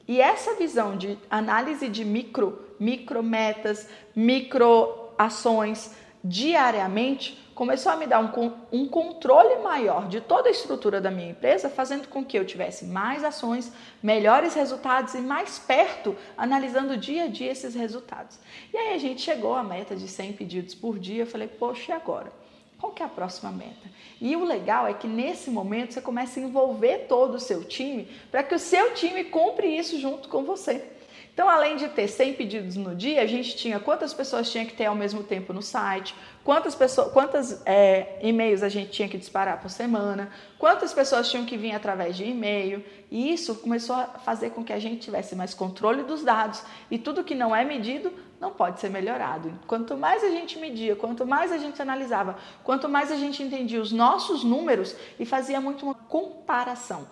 E 0.08 0.22
essa 0.22 0.54
visão 0.54 0.96
de 0.96 1.18
análise 1.30 1.90
de 1.90 2.06
micro, 2.06 2.66
micro 2.80 3.22
metas, 3.22 3.90
micro 4.16 5.10
ações 5.18 5.94
diariamente 6.26 7.38
começou 7.54 7.92
a 7.92 7.96
me 7.96 8.08
dar 8.08 8.20
um, 8.20 8.52
um 8.72 8.88
controle 8.88 9.62
maior 9.62 10.08
de 10.08 10.20
toda 10.20 10.50
a 10.50 10.52
estrutura 10.52 11.00
da 11.00 11.12
minha 11.12 11.30
empresa, 11.30 11.70
fazendo 11.70 12.08
com 12.08 12.26
que 12.26 12.38
eu 12.38 12.46
tivesse 12.46 12.86
mais 12.86 13.24
ações, 13.24 13.72
melhores 14.02 14.56
resultados 14.56 15.14
e 15.14 15.22
mais 15.22 15.60
perto, 15.60 16.16
analisando 16.36 16.98
dia 16.98 17.26
a 17.26 17.28
dia 17.28 17.52
esses 17.52 17.76
resultados. 17.76 18.38
E 18.74 18.78
aí 18.78 18.96
a 18.96 18.98
gente 18.98 19.22
chegou 19.22 19.54
à 19.54 19.64
meta 19.64 19.96
de 19.96 20.08
100 20.08 20.34
pedidos 20.34 20.76
por 20.76 21.00
dia. 21.00 21.22
Eu 21.24 21.28
falei, 21.28 21.48
poxa, 21.48 21.92
e 21.92 21.96
agora? 21.96 22.34
Qual 22.80 22.92
que 22.92 23.02
é 23.02 23.06
a 23.06 23.10
próxima 23.10 23.52
meta? 23.52 23.90
E 24.20 24.36
o 24.36 24.44
legal 24.44 24.86
é 24.86 24.94
que 24.94 25.08
nesse 25.08 25.50
momento 25.50 25.94
você 25.94 26.02
começa 26.02 26.40
a 26.40 26.44
envolver 26.44 27.06
todo 27.08 27.36
o 27.36 27.40
seu 27.40 27.64
time 27.64 28.10
para 28.30 28.44
que 28.44 28.54
o 28.54 28.60
seu 28.60 28.94
time 28.94 29.24
cumpre 29.26 29.68
isso 29.68 29.98
junto 29.98 30.28
com 30.28 30.44
você. 30.44 30.95
Então, 31.36 31.50
além 31.50 31.76
de 31.76 31.90
ter 31.90 32.08
100 32.08 32.34
pedidos 32.36 32.78
no 32.78 32.96
dia, 32.96 33.22
a 33.22 33.26
gente 33.26 33.58
tinha 33.58 33.78
quantas 33.78 34.14
pessoas 34.14 34.50
tinha 34.50 34.66
que 34.66 34.74
ter 34.74 34.86
ao 34.86 34.96
mesmo 34.96 35.22
tempo 35.22 35.52
no 35.52 35.62
site, 35.62 36.16
quantas 36.46 36.74
pessoas, 36.74 37.12
quantas 37.12 37.62
é, 37.66 38.18
e-mails 38.22 38.64
a 38.64 38.70
gente 38.70 38.92
tinha 38.92 39.10
que 39.10 39.18
disparar 39.18 39.60
por 39.60 39.70
semana, 39.70 40.30
quantas 40.58 40.94
pessoas 40.94 41.30
tinham 41.30 41.46
que 41.46 41.58
vir 41.58 41.74
através 41.74 42.16
de 42.16 42.24
e-mail. 42.24 42.82
E 43.12 43.34
isso 43.34 43.54
começou 43.56 43.98
a 43.98 44.06
fazer 44.06 44.52
com 44.52 44.64
que 44.64 44.72
a 44.72 44.80
gente 44.80 45.02
tivesse 45.02 45.36
mais 45.36 45.54
controle 45.54 46.04
dos 46.04 46.24
dados 46.24 46.64
e 46.90 46.98
tudo 46.98 47.22
que 47.22 47.36
não 47.36 47.54
é 47.54 47.66
medido 47.66 48.14
não 48.40 48.52
pode 48.52 48.80
ser 48.80 48.90
melhorado. 48.90 49.52
Quanto 49.68 49.98
mais 49.98 50.24
a 50.24 50.30
gente 50.30 50.58
media, 50.58 50.96
quanto 50.96 51.28
mais 51.28 51.52
a 51.52 51.58
gente 51.58 51.82
analisava, 51.82 52.38
quanto 52.64 52.88
mais 52.88 53.12
a 53.12 53.18
gente 53.18 53.44
entendia 53.44 53.82
os 53.82 53.92
nossos 53.92 54.42
números 54.42 54.96
e 55.20 55.26
fazia 55.26 55.60
muito 55.60 55.84
uma 55.84 55.96
comparação 55.96 57.06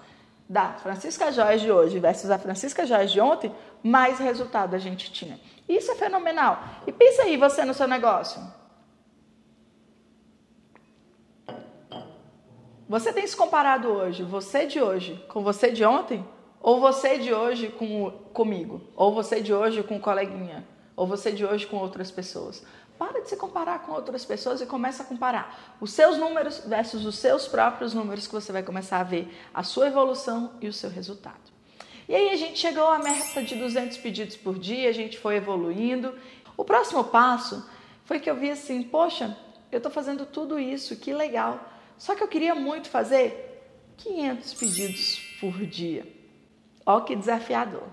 da 0.48 0.74
Francisca 0.74 1.32
Joias 1.32 1.62
de 1.62 1.72
hoje 1.72 2.00
versus 2.00 2.30
a 2.30 2.38
Francisca 2.38 2.86
Joias 2.86 3.12
de 3.12 3.20
ontem, 3.20 3.54
mais 3.82 4.20
resultado 4.20 4.76
a 4.76 4.80
gente 4.80 5.12
tinha. 5.12 5.40
Isso 5.68 5.92
é 5.92 5.96
fenomenal. 5.96 6.60
E 6.86 6.92
pensa 6.92 7.24
aí 7.24 7.38
você 7.38 7.64
no 7.64 7.74
seu 7.74 7.88
negócio. 7.88 8.42
Você 12.88 13.12
tem 13.12 13.26
se 13.26 13.36
comparado 13.36 13.88
hoje, 13.88 14.24
você 14.24 14.66
de 14.66 14.80
hoje, 14.80 15.24
com 15.28 15.42
você 15.42 15.72
de 15.72 15.84
ontem? 15.84 16.24
Ou 16.62 16.80
você 16.80 17.18
de 17.18 17.34
hoje 17.34 17.70
com, 17.70 18.12
comigo? 18.34 18.82
Ou 18.96 19.14
você 19.14 19.42
de 19.42 19.54
hoje 19.54 19.84
com 19.84 20.00
coleguinha? 20.00 20.66
Ou 20.96 21.08
você 21.08 21.32
de 21.32 21.44
hoje 21.44 21.66
com 21.66 21.78
outras 21.78 22.12
pessoas? 22.12 22.64
Para 23.04 23.20
de 23.20 23.28
se 23.28 23.36
comparar 23.36 23.80
com 23.80 23.92
outras 23.92 24.24
pessoas 24.24 24.62
e 24.62 24.66
começa 24.66 25.04
a 25.04 25.06
comparar 25.06 25.76
os 25.82 25.92
seus 25.92 26.18
números 26.18 26.60
versus 26.66 27.06
os 27.06 27.18
seus 27.18 27.50
próprios 27.50 27.94
números 27.94 28.28
que 28.28 28.34
você 28.34 28.50
vai 28.50 28.64
começar 28.64 29.02
a 29.02 29.04
ver 29.04 29.28
a 29.54 29.62
sua 29.62 29.88
evolução 29.88 30.54
e 30.62 30.70
o 30.70 30.74
seu 30.74 30.90
resultado. 30.90 31.52
E 32.08 32.16
aí 32.16 32.30
a 32.30 32.38
gente 32.38 32.58
chegou 32.58 32.88
à 32.88 33.00
meta 33.00 33.44
de 33.44 33.56
200 33.56 33.98
pedidos 33.98 34.38
por 34.38 34.58
dia, 34.58 34.88
a 34.88 34.94
gente 34.94 35.20
foi 35.20 35.36
evoluindo. 35.36 36.18
O 36.56 36.64
próximo 36.64 37.04
passo 37.04 37.70
foi 38.06 38.22
que 38.22 38.30
eu 38.30 38.38
vi 38.38 38.50
assim, 38.50 38.82
poxa, 38.82 39.38
eu 39.70 39.80
estou 39.80 39.92
fazendo 39.92 40.26
tudo 40.26 40.58
isso, 40.58 40.96
que 40.96 41.14
legal. 41.14 41.60
Só 41.98 42.16
que 42.16 42.24
eu 42.24 42.28
queria 42.30 42.56
muito 42.56 42.90
fazer 42.90 43.68
500 43.98 44.54
pedidos 44.54 45.20
por 45.42 45.58
dia. 45.66 46.08
Ó 46.86 47.02
que 47.02 47.18
desafiador. 47.18 47.84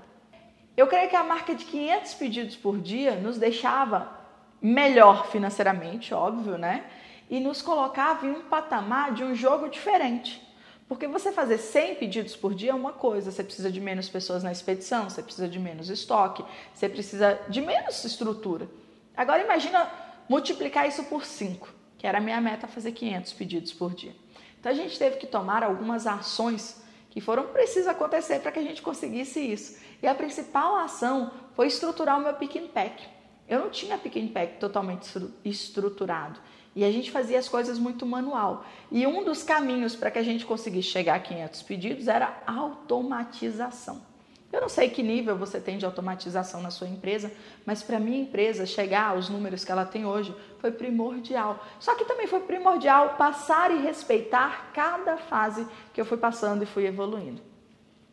Eu 0.77 0.87
creio 0.87 1.11
que 1.11 1.17
a 1.17 1.25
marca 1.25 1.53
de 1.53 1.65
500 1.65 2.15
pedidos 2.15 2.55
por 2.57 2.79
dia 2.79 3.17
nos 3.17 3.39
deixava 3.39 4.20
melhor 4.61 5.27
financeiramente, 5.29 6.13
óbvio, 6.13 6.59
né? 6.59 6.85
E 7.29 7.41
nos 7.41 7.63
colocava 7.63 8.27
em 8.27 8.31
um 8.31 8.43
patamar 8.43 9.13
de 9.15 9.23
um 9.23 9.35
jogo 9.35 9.69
diferente. 9.69 10.47
Porque 10.89 11.07
você 11.07 11.31
fazer 11.31 11.59
100 11.59 11.95
pedidos 11.95 12.35
por 12.35 12.53
dia 12.53 12.73
é 12.73 12.75
uma 12.75 12.93
coisa, 12.93 13.31
você 13.31 13.45
precisa 13.45 13.71
de 13.71 13.81
menos 13.81 14.09
pessoas 14.09 14.43
na 14.43 14.51
expedição, 14.51 15.09
você 15.09 15.23
precisa 15.23 15.49
de 15.49 15.59
menos 15.59 15.89
estoque, 15.89 16.45
você 16.75 16.89
precisa 16.89 17.39
de 17.49 17.61
menos 17.61 18.05
estrutura. 18.05 18.69
Agora 19.17 19.41
imagina 19.41 19.89
multiplicar 20.29 20.89
isso 20.89 21.05
por 21.05 21.25
5, 21.25 21.69
que 21.97 22.07
era 22.07 22.19
a 22.19 22.21
minha 22.21 22.41
meta 22.41 22.67
fazer 22.67 22.91
500 22.91 23.33
pedidos 23.35 23.73
por 23.73 23.95
dia. 23.95 24.17
Então 24.59 24.73
a 24.73 24.75
gente 24.75 24.99
teve 24.99 25.17
que 25.17 25.29
tomar 25.29 25.63
algumas 25.63 26.09
ações 26.09 26.83
que 27.09 27.21
foram 27.21 27.49
precisas 27.49 27.89
acontecer 27.89 28.41
para 28.41 28.51
que 28.51 28.59
a 28.59 28.63
gente 28.63 28.83
conseguisse 28.83 29.41
isso. 29.41 29.79
E 30.03 30.09
a 30.09 30.15
principal 30.15 30.77
ação 30.77 31.31
foi 31.55 31.69
estruturar 31.69 32.19
o 32.19 32.23
meu 32.23 32.35
pick 32.35 32.57
and 32.57 32.69
pack. 32.69 33.20
Eu 33.51 33.59
não 33.59 33.69
tinha 33.69 33.99
pick 33.99 34.33
pack 34.33 34.61
totalmente 34.61 35.11
estruturado. 35.45 36.39
E 36.75 36.85
a 36.85 36.93
gente 36.93 37.11
fazia 37.11 37.37
as 37.37 37.49
coisas 37.49 37.81
muito 37.81 38.07
manual. 38.07 38.65
E 38.93 39.05
um 39.05 39.25
dos 39.25 39.43
caminhos 39.43 39.97
para 39.97 40.09
que 40.09 40.21
a 40.21 40.23
gente 40.23 40.47
conseguisse 40.47 40.89
chegar 40.89 41.17
a 41.17 41.19
500 41.19 41.63
pedidos 41.63 42.07
era 42.07 42.41
automatização. 42.47 44.09
Eu 44.53 44.61
não 44.61 44.69
sei 44.69 44.89
que 44.89 45.03
nível 45.03 45.37
você 45.37 45.61
tem 45.61 45.79
de 45.79 45.85
automatização 45.85 46.63
na 46.63 46.71
sua 46.71 46.87
empresa, 46.87 47.33
mas 47.67 47.83
para 47.83 47.99
minha 47.99 48.21
empresa 48.21 48.67
chegar 48.67 49.11
aos 49.11 49.29
números 49.29 49.65
que 49.65 49.73
ela 49.73 49.85
tem 49.85 50.07
hoje 50.07 50.35
foi 50.61 50.71
primordial. 50.71 51.65
Só 51.81 51.97
que 51.97 52.05
também 52.05 52.29
foi 52.29 52.41
primordial 52.41 53.17
passar 53.17 53.73
e 53.73 53.79
respeitar 53.79 54.71
cada 54.73 55.17
fase 55.17 55.67
que 55.93 56.01
eu 56.01 56.05
fui 56.05 56.19
passando 56.19 56.63
e 56.63 56.67
fui 56.67 56.87
evoluindo. 56.87 57.50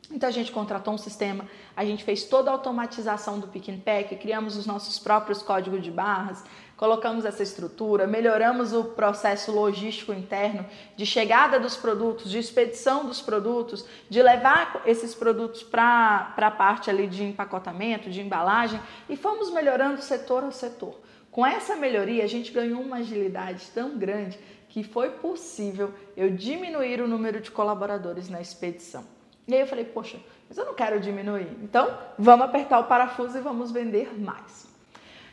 Então 0.10 0.30
a 0.30 0.32
gente 0.32 0.54
contratou 0.54 0.94
um 0.94 0.98
sistema, 0.98 1.46
a 1.76 1.84
gente 1.84 2.04
fez 2.06 2.24
toda 2.24 2.50
a 2.50 2.54
automatização 2.54 3.40
do 3.40 3.48
Pick 3.48 3.68
and 3.68 3.80
Pack, 3.80 4.16
criamos 4.16 4.56
os 4.56 4.66
nossos 4.66 4.98
próprios 4.98 5.42
códigos 5.42 5.84
de 5.84 5.92
barras, 5.92 6.46
colocamos 6.78 7.26
essa 7.26 7.44
estrutura, 7.44 8.08
melhoramos 8.08 8.72
o 8.72 8.86
processo 8.86 9.52
logístico 9.52 10.14
interno 10.14 10.66
de 10.96 11.06
chegada 11.06 11.60
dos 11.60 11.76
produtos, 11.76 12.32
de 12.32 12.38
expedição 12.38 13.06
dos 13.06 13.22
produtos, 13.22 13.86
de 14.10 14.24
levar 14.24 14.82
esses 14.86 15.14
produtos 15.14 15.62
para 15.62 16.34
a 16.38 16.52
parte 16.52 16.90
ali 16.90 17.06
de 17.06 17.26
empacotamento, 17.26 18.10
de 18.10 18.22
embalagem 18.22 18.80
e 19.10 19.18
fomos 19.18 19.52
melhorando 19.52 20.02
setor 20.02 20.46
a 20.46 20.52
setor. 20.52 20.96
Com 21.30 21.46
essa 21.46 21.76
melhoria, 21.76 22.24
a 22.24 22.28
gente 22.28 22.54
ganhou 22.54 22.82
uma 22.82 22.98
agilidade 22.98 23.68
tão 23.76 23.98
grande 23.98 24.40
que 24.70 24.84
foi 24.84 25.10
possível 25.10 25.94
eu 26.16 26.30
diminuir 26.30 27.02
o 27.02 27.08
número 27.08 27.42
de 27.42 27.52
colaboradores 27.52 28.30
na 28.30 28.40
expedição. 28.40 29.17
E 29.48 29.54
aí 29.54 29.62
eu 29.62 29.68
falei, 29.68 29.86
poxa, 29.86 30.18
mas 30.50 30.58
eu 30.58 30.66
não 30.66 30.74
quero 30.74 31.00
diminuir. 31.00 31.48
Então, 31.62 31.98
vamos 32.18 32.46
apertar 32.46 32.80
o 32.80 32.86
parafuso 32.86 33.38
e 33.38 33.42
vamos 33.42 33.72
vender 33.72 34.20
mais. 34.20 34.68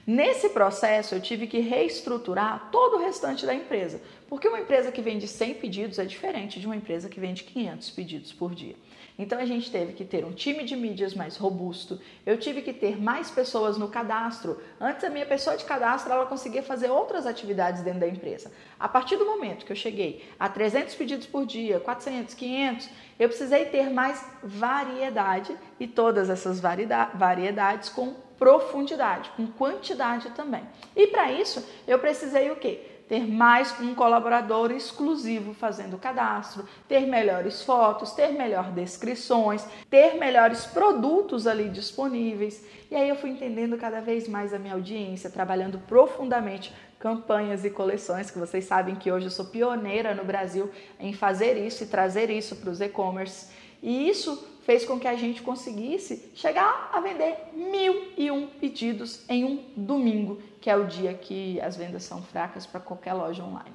Nesse 0.06 0.50
processo, 0.50 1.14
eu 1.14 1.20
tive 1.20 1.46
que 1.46 1.60
reestruturar 1.60 2.68
todo 2.70 2.96
o 2.96 3.00
restante 3.00 3.46
da 3.46 3.54
empresa, 3.54 4.00
porque 4.28 4.46
uma 4.46 4.60
empresa 4.60 4.92
que 4.92 5.00
vende 5.00 5.26
100 5.26 5.54
pedidos 5.54 5.98
é 5.98 6.04
diferente 6.04 6.60
de 6.60 6.66
uma 6.66 6.76
empresa 6.76 7.08
que 7.08 7.18
vende 7.18 7.42
500 7.42 7.90
pedidos 7.90 8.32
por 8.32 8.54
dia. 8.54 8.76
Então 9.16 9.38
a 9.38 9.44
gente 9.44 9.70
teve 9.70 9.92
que 9.92 10.04
ter 10.04 10.24
um 10.24 10.32
time 10.32 10.64
de 10.64 10.74
mídias 10.74 11.14
mais 11.14 11.36
robusto. 11.36 12.00
Eu 12.26 12.36
tive 12.36 12.62
que 12.62 12.72
ter 12.72 13.00
mais 13.00 13.30
pessoas 13.30 13.78
no 13.78 13.88
cadastro. 13.88 14.60
Antes 14.80 15.04
a 15.04 15.10
minha 15.10 15.24
pessoa 15.24 15.56
de 15.56 15.64
cadastro 15.64 16.12
ela 16.12 16.26
conseguia 16.26 16.62
fazer 16.62 16.90
outras 16.90 17.24
atividades 17.24 17.82
dentro 17.82 18.00
da 18.00 18.08
empresa. 18.08 18.50
A 18.78 18.88
partir 18.88 19.16
do 19.16 19.24
momento 19.24 19.64
que 19.64 19.70
eu 19.70 19.76
cheguei 19.76 20.24
a 20.38 20.48
300 20.48 20.94
pedidos 20.96 21.26
por 21.26 21.46
dia, 21.46 21.78
400, 21.78 22.34
500, 22.34 22.90
eu 23.18 23.28
precisei 23.28 23.66
ter 23.66 23.88
mais 23.88 24.24
variedade 24.42 25.56
e 25.78 25.86
todas 25.86 26.28
essas 26.28 26.60
variedades 26.60 27.88
com 27.88 28.14
profundidade, 28.36 29.30
com 29.36 29.46
quantidade 29.46 30.30
também. 30.30 30.62
E 30.96 31.06
para 31.06 31.30
isso 31.30 31.64
eu 31.86 32.00
precisei 32.00 32.50
o 32.50 32.56
quê? 32.56 32.93
Ter 33.14 33.28
mais 33.28 33.72
um 33.80 33.94
colaborador 33.94 34.72
exclusivo 34.72 35.54
fazendo 35.54 35.94
o 35.94 35.98
cadastro, 36.00 36.64
ter 36.88 37.06
melhores 37.06 37.62
fotos, 37.62 38.10
ter 38.10 38.32
melhores 38.32 38.74
descrições, 38.74 39.64
ter 39.88 40.14
melhores 40.14 40.66
produtos 40.66 41.46
ali 41.46 41.68
disponíveis. 41.68 42.66
E 42.90 42.96
aí 42.96 43.08
eu 43.08 43.14
fui 43.14 43.30
entendendo 43.30 43.78
cada 43.78 44.00
vez 44.00 44.26
mais 44.26 44.52
a 44.52 44.58
minha 44.58 44.74
audiência, 44.74 45.30
trabalhando 45.30 45.78
profundamente 45.78 46.74
campanhas 46.98 47.64
e 47.64 47.70
coleções, 47.70 48.32
que 48.32 48.38
vocês 48.40 48.64
sabem 48.64 48.96
que 48.96 49.12
hoje 49.12 49.26
eu 49.26 49.30
sou 49.30 49.44
pioneira 49.44 50.12
no 50.12 50.24
Brasil 50.24 50.68
em 50.98 51.12
fazer 51.12 51.56
isso 51.56 51.84
e 51.84 51.86
trazer 51.86 52.30
isso 52.30 52.56
para 52.56 52.70
os 52.70 52.80
e-commerce. 52.80 53.46
E 53.80 54.08
isso 54.08 54.44
fez 54.64 54.84
com 54.84 54.98
que 54.98 55.06
a 55.06 55.14
gente 55.14 55.42
conseguisse 55.42 56.30
chegar 56.34 56.90
a 56.92 57.00
vender 57.00 57.36
mil 57.52 58.12
e 58.16 58.30
um 58.30 58.46
pedidos 58.46 59.22
em 59.28 59.44
um 59.44 59.64
domingo, 59.76 60.40
que 60.60 60.70
é 60.70 60.76
o 60.76 60.86
dia 60.86 61.12
que 61.12 61.60
as 61.60 61.76
vendas 61.76 62.04
são 62.04 62.22
fracas 62.22 62.66
para 62.66 62.80
qualquer 62.80 63.12
loja 63.12 63.42
online. 63.42 63.72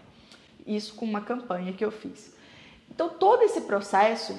Isso 0.66 0.96
com 0.96 1.06
uma 1.06 1.22
campanha 1.22 1.74
que 1.74 1.86
eu 1.86 1.92
fiz. 1.92 2.34
Então 2.90 3.10
todo 3.10 3.44
esse 3.44 3.62
processo 3.62 4.36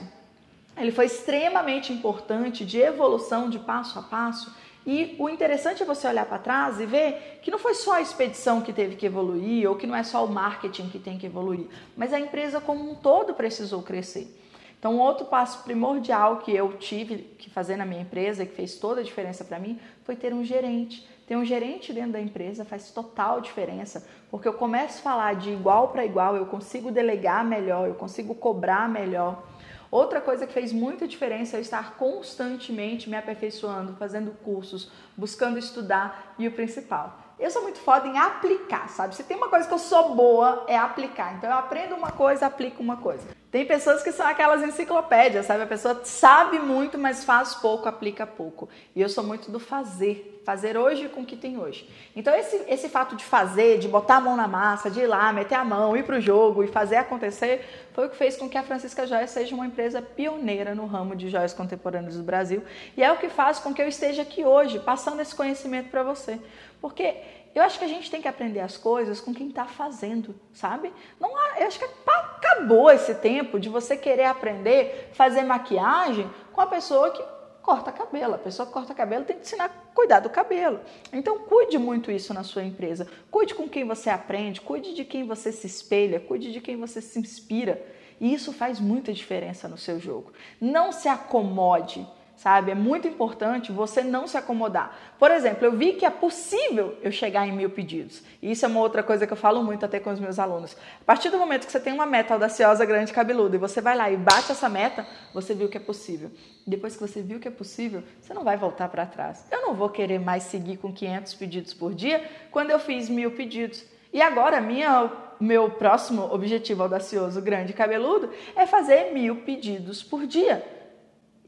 ele 0.76 0.90
foi 0.90 1.06
extremamente 1.06 1.92
importante 1.92 2.64
de 2.64 2.78
evolução 2.78 3.48
de 3.48 3.58
passo 3.58 3.98
a 3.98 4.02
passo. 4.02 4.54
E 4.86 5.14
o 5.18 5.28
interessante 5.28 5.82
é 5.82 5.86
você 5.86 6.08
olhar 6.08 6.24
para 6.24 6.38
trás 6.38 6.80
e 6.80 6.86
ver 6.86 7.40
que 7.42 7.50
não 7.50 7.58
foi 7.58 7.74
só 7.74 7.94
a 7.94 8.00
expedição 8.00 8.62
que 8.62 8.72
teve 8.72 8.96
que 8.96 9.04
evoluir, 9.04 9.68
ou 9.68 9.76
que 9.76 9.86
não 9.86 9.94
é 9.94 10.02
só 10.02 10.24
o 10.24 10.28
marketing 10.28 10.88
que 10.88 10.98
tem 10.98 11.18
que 11.18 11.26
evoluir, 11.26 11.66
mas 11.96 12.14
a 12.14 12.18
empresa 12.18 12.60
como 12.60 12.90
um 12.90 12.94
todo 12.94 13.34
precisou 13.34 13.82
crescer. 13.82 14.34
Então, 14.80 14.98
outro 14.98 15.26
passo 15.26 15.62
primordial 15.62 16.38
que 16.38 16.50
eu 16.50 16.72
tive 16.78 17.18
que 17.38 17.50
fazer 17.50 17.76
na 17.76 17.84
minha 17.84 18.00
empresa, 18.00 18.46
que 18.46 18.56
fez 18.56 18.76
toda 18.76 19.02
a 19.02 19.04
diferença 19.04 19.44
para 19.44 19.58
mim, 19.58 19.78
foi 20.04 20.16
ter 20.16 20.32
um 20.32 20.42
gerente. 20.42 21.06
Ter 21.26 21.36
um 21.36 21.44
gerente 21.44 21.92
dentro 21.92 22.12
da 22.12 22.20
empresa 22.20 22.64
faz 22.64 22.90
total 22.90 23.42
diferença, 23.42 24.08
porque 24.30 24.48
eu 24.48 24.54
começo 24.54 25.00
a 25.00 25.02
falar 25.02 25.34
de 25.34 25.50
igual 25.50 25.88
para 25.88 26.04
igual, 26.04 26.34
eu 26.34 26.46
consigo 26.46 26.90
delegar 26.90 27.44
melhor, 27.44 27.88
eu 27.88 27.94
consigo 27.94 28.34
cobrar 28.34 28.88
melhor. 28.88 29.44
Outra 29.90 30.18
coisa 30.18 30.46
que 30.46 30.52
fez 30.52 30.72
muita 30.72 31.06
diferença 31.06 31.58
é 31.58 31.60
estar 31.60 31.96
constantemente 31.96 33.10
me 33.10 33.16
aperfeiçoando, 33.16 33.96
fazendo 33.96 34.30
cursos, 34.42 34.90
buscando 35.14 35.58
estudar 35.58 36.34
e 36.38 36.48
o 36.48 36.52
principal, 36.52 37.18
eu 37.40 37.50
sou 37.50 37.62
muito 37.62 37.78
foda 37.78 38.06
em 38.06 38.18
aplicar, 38.18 38.88
sabe? 38.88 39.14
Se 39.14 39.24
tem 39.24 39.36
uma 39.36 39.48
coisa 39.48 39.66
que 39.66 39.74
eu 39.74 39.78
sou 39.78 40.14
boa, 40.14 40.64
é 40.68 40.76
aplicar. 40.76 41.34
Então 41.34 41.50
eu 41.50 41.56
aprendo 41.56 41.94
uma 41.94 42.10
coisa, 42.10 42.46
aplico 42.46 42.82
uma 42.82 42.98
coisa. 42.98 43.26
Tem 43.50 43.66
pessoas 43.66 44.00
que 44.00 44.12
são 44.12 44.26
aquelas 44.26 44.62
enciclopédias, 44.62 45.46
sabe? 45.46 45.64
A 45.64 45.66
pessoa 45.66 46.00
sabe 46.04 46.60
muito, 46.60 46.96
mas 46.96 47.24
faz 47.24 47.54
pouco, 47.56 47.88
aplica 47.88 48.24
pouco. 48.24 48.68
E 48.94 49.00
eu 49.00 49.08
sou 49.08 49.24
muito 49.24 49.50
do 49.50 49.58
fazer. 49.58 50.40
Fazer 50.44 50.76
hoje 50.76 51.08
com 51.08 51.20
o 51.20 51.26
que 51.26 51.36
tem 51.36 51.58
hoje. 51.58 51.88
Então, 52.16 52.34
esse, 52.34 52.64
esse 52.68 52.88
fato 52.88 53.14
de 53.14 53.24
fazer, 53.24 53.78
de 53.78 53.86
botar 53.86 54.16
a 54.16 54.20
mão 54.20 54.36
na 54.36 54.48
massa, 54.48 54.90
de 54.90 55.00
ir 55.00 55.06
lá, 55.06 55.32
meter 55.32 55.54
a 55.54 55.64
mão, 55.64 55.96
ir 55.96 56.04
pro 56.04 56.20
jogo 56.20 56.64
e 56.64 56.66
fazer 56.66 56.96
acontecer, 56.96 57.88
foi 57.92 58.06
o 58.06 58.10
que 58.10 58.16
fez 58.16 58.36
com 58.36 58.48
que 58.48 58.56
a 58.56 58.62
Francisca 58.62 59.06
Joias 59.06 59.30
seja 59.30 59.54
uma 59.54 59.66
empresa 59.66 60.00
pioneira 60.00 60.74
no 60.74 60.86
ramo 60.86 61.14
de 61.14 61.28
joias 61.28 61.52
contemporâneas 61.52 62.16
do 62.16 62.22
Brasil. 62.22 62.62
E 62.96 63.02
é 63.02 63.12
o 63.12 63.18
que 63.18 63.28
faz 63.28 63.58
com 63.58 63.74
que 63.74 63.82
eu 63.82 63.88
esteja 63.88 64.22
aqui 64.22 64.44
hoje, 64.44 64.78
passando 64.78 65.20
esse 65.20 65.34
conhecimento 65.34 65.90
para 65.90 66.02
você. 66.02 66.40
Porque 66.80 67.16
eu 67.54 67.62
acho 67.62 67.78
que 67.78 67.84
a 67.84 67.88
gente 67.88 68.10
tem 68.10 68.22
que 68.22 68.28
aprender 68.28 68.60
as 68.60 68.76
coisas 68.76 69.20
com 69.20 69.34
quem 69.34 69.48
está 69.48 69.66
fazendo, 69.66 70.34
sabe? 70.52 70.92
Não, 71.18 71.30
eu 71.56 71.66
acho 71.66 71.78
que 71.78 71.88
acabou 72.06 72.90
esse 72.90 73.14
tempo 73.14 73.58
de 73.58 73.68
você 73.68 73.96
querer 73.96 74.24
aprender 74.24 75.10
fazer 75.12 75.42
maquiagem 75.42 76.30
com 76.52 76.60
a 76.60 76.66
pessoa 76.66 77.10
que 77.10 77.22
corta 77.62 77.92
cabelo. 77.92 78.34
A 78.34 78.38
pessoa 78.38 78.66
que 78.66 78.72
corta 78.72 78.94
cabelo 78.94 79.24
tem 79.24 79.36
que 79.36 79.42
ensinar 79.42 79.66
a 79.66 79.94
cuidar 79.94 80.20
do 80.20 80.30
cabelo. 80.30 80.80
Então, 81.12 81.38
cuide 81.40 81.78
muito 81.78 82.10
isso 82.10 82.32
na 82.32 82.42
sua 82.42 82.64
empresa. 82.64 83.06
Cuide 83.30 83.54
com 83.54 83.68
quem 83.68 83.84
você 83.84 84.10
aprende, 84.10 84.60
cuide 84.60 84.94
de 84.94 85.04
quem 85.04 85.24
você 85.24 85.52
se 85.52 85.66
espelha, 85.66 86.20
cuide 86.20 86.52
de 86.52 86.60
quem 86.60 86.76
você 86.76 87.00
se 87.00 87.18
inspira. 87.18 87.84
E 88.20 88.32
isso 88.32 88.52
faz 88.52 88.78
muita 88.78 89.12
diferença 89.12 89.68
no 89.68 89.78
seu 89.78 89.98
jogo. 89.98 90.32
Não 90.60 90.92
se 90.92 91.08
acomode 91.08 92.06
sabe? 92.40 92.70
É 92.70 92.74
muito 92.74 93.06
importante 93.06 93.70
você 93.70 94.02
não 94.02 94.26
se 94.26 94.34
acomodar. 94.34 94.96
Por 95.18 95.30
exemplo, 95.30 95.66
eu 95.66 95.72
vi 95.72 95.92
que 95.92 96.06
é 96.06 96.10
possível 96.10 96.96
eu 97.02 97.12
chegar 97.12 97.46
em 97.46 97.52
mil 97.52 97.68
pedidos. 97.68 98.22
E 98.40 98.50
isso 98.50 98.64
é 98.64 98.68
uma 98.68 98.80
outra 98.80 99.02
coisa 99.02 99.26
que 99.26 99.32
eu 99.32 99.36
falo 99.36 99.62
muito 99.62 99.84
até 99.84 100.00
com 100.00 100.10
os 100.10 100.18
meus 100.18 100.38
alunos. 100.38 100.74
A 101.02 101.04
partir 101.04 101.28
do 101.28 101.36
momento 101.36 101.66
que 101.66 101.72
você 101.72 101.78
tem 101.78 101.92
uma 101.92 102.06
meta 102.06 102.32
audaciosa, 102.32 102.86
grande, 102.86 103.12
cabeluda, 103.12 103.56
e 103.56 103.58
você 103.58 103.82
vai 103.82 103.94
lá 103.94 104.10
e 104.10 104.16
bate 104.16 104.50
essa 104.50 104.70
meta, 104.70 105.06
você 105.34 105.52
viu 105.52 105.68
que 105.68 105.76
é 105.76 105.80
possível. 105.80 106.30
Depois 106.66 106.96
que 106.96 107.06
você 107.06 107.20
viu 107.20 107.38
que 107.38 107.46
é 107.46 107.50
possível, 107.50 108.02
você 108.18 108.32
não 108.32 108.42
vai 108.42 108.56
voltar 108.56 108.88
para 108.88 109.04
trás. 109.04 109.44
Eu 109.50 109.60
não 109.60 109.74
vou 109.74 109.90
querer 109.90 110.18
mais 110.18 110.44
seguir 110.44 110.78
com 110.78 110.90
500 110.90 111.34
pedidos 111.34 111.74
por 111.74 111.92
dia 111.92 112.24
quando 112.50 112.70
eu 112.70 112.78
fiz 112.78 113.10
mil 113.10 113.32
pedidos. 113.32 113.84
E 114.14 114.22
agora, 114.22 114.62
minha, 114.62 115.12
meu 115.38 115.72
próximo 115.72 116.26
objetivo 116.32 116.84
audacioso, 116.84 117.42
grande, 117.42 117.74
cabeludo, 117.74 118.30
é 118.56 118.64
fazer 118.64 119.12
mil 119.12 119.42
pedidos 119.42 120.02
por 120.02 120.26
dia 120.26 120.79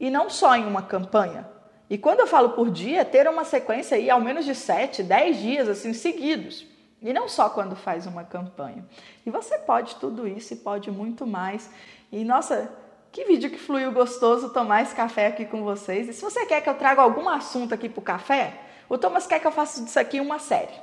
e 0.03 0.09
não 0.09 0.29
só 0.29 0.53
em 0.53 0.65
uma 0.65 0.81
campanha. 0.81 1.47
E 1.89 1.97
quando 1.97 2.19
eu 2.19 2.27
falo 2.27 2.49
por 2.49 2.69
dia, 2.69 3.05
ter 3.05 3.25
uma 3.25 3.45
sequência 3.45 3.95
aí 3.95 4.09
ao 4.09 4.19
menos 4.19 4.43
de 4.43 4.53
7, 4.53 5.01
10 5.01 5.37
dias 5.37 5.69
assim 5.69 5.93
seguidos. 5.93 6.67
E 7.01 7.13
não 7.13 7.29
só 7.29 7.49
quando 7.49 7.73
faz 7.73 8.05
uma 8.05 8.25
campanha. 8.25 8.85
E 9.25 9.31
você 9.31 9.57
pode 9.59 9.95
tudo 9.95 10.27
isso 10.27 10.55
e 10.55 10.57
pode 10.57 10.91
muito 10.91 11.25
mais. 11.25 11.69
E 12.11 12.25
nossa, 12.25 12.69
que 13.13 13.23
vídeo 13.23 13.49
que 13.49 13.57
fluiu 13.57 13.93
gostoso 13.93 14.49
tomar 14.49 14.81
esse 14.81 14.93
café 14.93 15.27
aqui 15.27 15.45
com 15.45 15.63
vocês. 15.63 16.09
E 16.09 16.11
se 16.11 16.21
você 16.21 16.45
quer 16.45 16.59
que 16.59 16.69
eu 16.69 16.75
traga 16.75 17.01
algum 17.01 17.29
assunto 17.29 17.73
aqui 17.73 17.87
para 17.87 18.01
o 18.01 18.03
café, 18.03 18.59
o 18.89 18.97
Thomas 18.97 19.25
quer 19.25 19.39
que 19.39 19.47
eu 19.47 19.53
faça 19.53 19.81
disso 19.81 19.97
aqui 19.97 20.19
uma 20.19 20.37
série. 20.37 20.73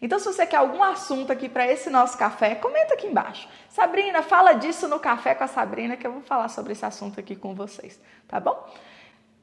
Então, 0.00 0.18
se 0.18 0.26
você 0.26 0.46
quer 0.46 0.58
algum 0.58 0.82
assunto 0.82 1.32
aqui 1.32 1.48
para 1.48 1.66
esse 1.66 1.90
nosso 1.90 2.16
café, 2.16 2.54
comenta 2.54 2.94
aqui 2.94 3.06
embaixo. 3.06 3.48
Sabrina, 3.68 4.22
fala 4.22 4.52
disso 4.52 4.86
no 4.86 5.00
café 5.00 5.34
com 5.34 5.44
a 5.44 5.48
Sabrina 5.48 5.96
que 5.96 6.06
eu 6.06 6.12
vou 6.12 6.22
falar 6.22 6.48
sobre 6.48 6.72
esse 6.72 6.84
assunto 6.84 7.18
aqui 7.18 7.34
com 7.34 7.54
vocês, 7.54 8.00
tá 8.28 8.38
bom? 8.38 8.64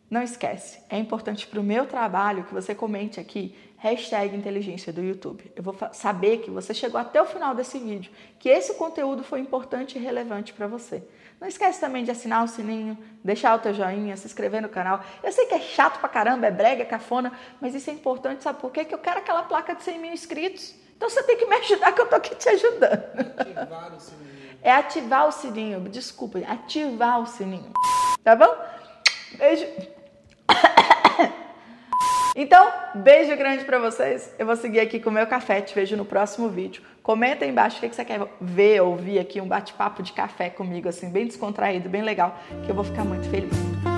Não 0.10 0.22
esquece, 0.22 0.82
é 0.90 0.98
importante 0.98 1.48
para 1.48 1.60
o 1.60 1.64
meu 1.64 1.88
trabalho 1.88 2.44
que 2.44 2.54
você 2.54 2.76
comente 2.76 3.20
aqui 3.20 3.56
hashtag 3.78 4.36
inteligência 4.36 4.94
do 4.94 5.04
YouTube. 5.04 5.52
Eu 5.56 5.64
vou 5.64 5.76
saber 5.92 6.38
que 6.38 6.50
você 6.50 6.74
chegou 6.74 7.00
até 7.00 7.22
o 7.22 7.26
final 7.26 7.54
desse 7.54 7.78
vídeo, 7.78 8.12
que 8.40 8.48
esse 8.48 8.76
conteúdo 8.76 9.24
foi 9.24 9.40
importante 9.40 9.98
e 9.98 10.02
relevante 10.02 10.54
para 10.54 10.68
você. 10.68 11.04
Não 11.40 11.48
esquece 11.48 11.80
também 11.80 12.04
de 12.04 12.12
assinar 12.12 12.44
o 12.44 12.48
sininho, 12.48 12.98
deixar 13.24 13.56
o 13.56 13.60
teu 13.60 13.74
joinha, 13.74 14.16
se 14.16 14.26
inscrever 14.26 14.62
no 14.62 14.70
canal. 14.70 15.02
Eu 15.24 15.32
sei 15.32 15.46
que 15.46 15.54
é 15.54 15.60
chato 15.60 16.00
pra 16.00 16.08
caramba, 16.08 16.48
é 16.48 16.52
brega, 16.52 16.84
é 16.84 16.86
cafona, 16.86 17.32
mas 17.60 17.76
isso 17.76 17.90
é 17.90 17.94
importante, 17.94 18.44
sabe 18.44 18.60
por 18.60 18.72
quê? 18.72 18.86
Que 18.86 18.94
eu 18.94 19.00
quero 19.00 19.20
aquela 19.20 19.44
placa 19.44 19.76
de 19.76 19.84
100 19.84 20.00
mil 20.00 20.14
inscritos. 20.14 20.74
Então 20.96 21.10
você 21.10 21.22
tem 21.24 21.38
que 21.38 21.46
me 21.46 21.56
ajudar 21.58 21.92
que 21.92 22.02
eu 22.02 22.08
tô 22.08 22.16
aqui 22.16 22.36
te 22.36 22.48
ajudando. 22.50 23.04
Ativar 23.38 23.94
o 23.94 24.00
sininho. 24.00 24.60
É 24.62 24.72
ativar 24.72 25.28
o 25.28 25.32
sininho, 25.32 25.80
desculpa, 25.82 26.40
ativar 26.40 27.22
o 27.22 27.26
sininho. 27.26 27.72
Tá 28.24 28.36
bom? 28.36 28.56
Beijo. 29.38 29.68
Então, 32.36 32.70
beijo 32.96 33.34
grande 33.38 33.64
para 33.64 33.80
vocês. 33.80 34.30
Eu 34.38 34.46
vou 34.46 34.58
seguir 34.58 34.82
aqui 34.82 35.00
com 35.00 35.10
o 35.10 35.14
meu 35.14 35.26
café. 35.26 35.62
Te 35.62 35.74
vejo 35.74 35.96
no 35.96 36.04
próximo 36.04 36.50
vídeo. 36.50 36.84
Comenta 37.02 37.46
aí 37.46 37.52
embaixo 37.52 37.78
o 37.78 37.90
que 37.90 37.96
você 37.96 38.04
quer 38.04 38.20
ver, 38.42 38.82
ouvir 38.82 39.20
aqui 39.20 39.40
um 39.40 39.48
bate-papo 39.48 40.04
de 40.04 40.12
café 40.12 40.50
comigo, 40.50 40.90
assim, 40.90 41.10
bem 41.10 41.26
descontraído, 41.26 41.88
bem 41.88 42.02
legal, 42.02 42.38
que 42.66 42.70
eu 42.70 42.76
vou 42.76 42.84
ficar 42.84 43.06
muito 43.06 43.30
feliz. 43.30 43.95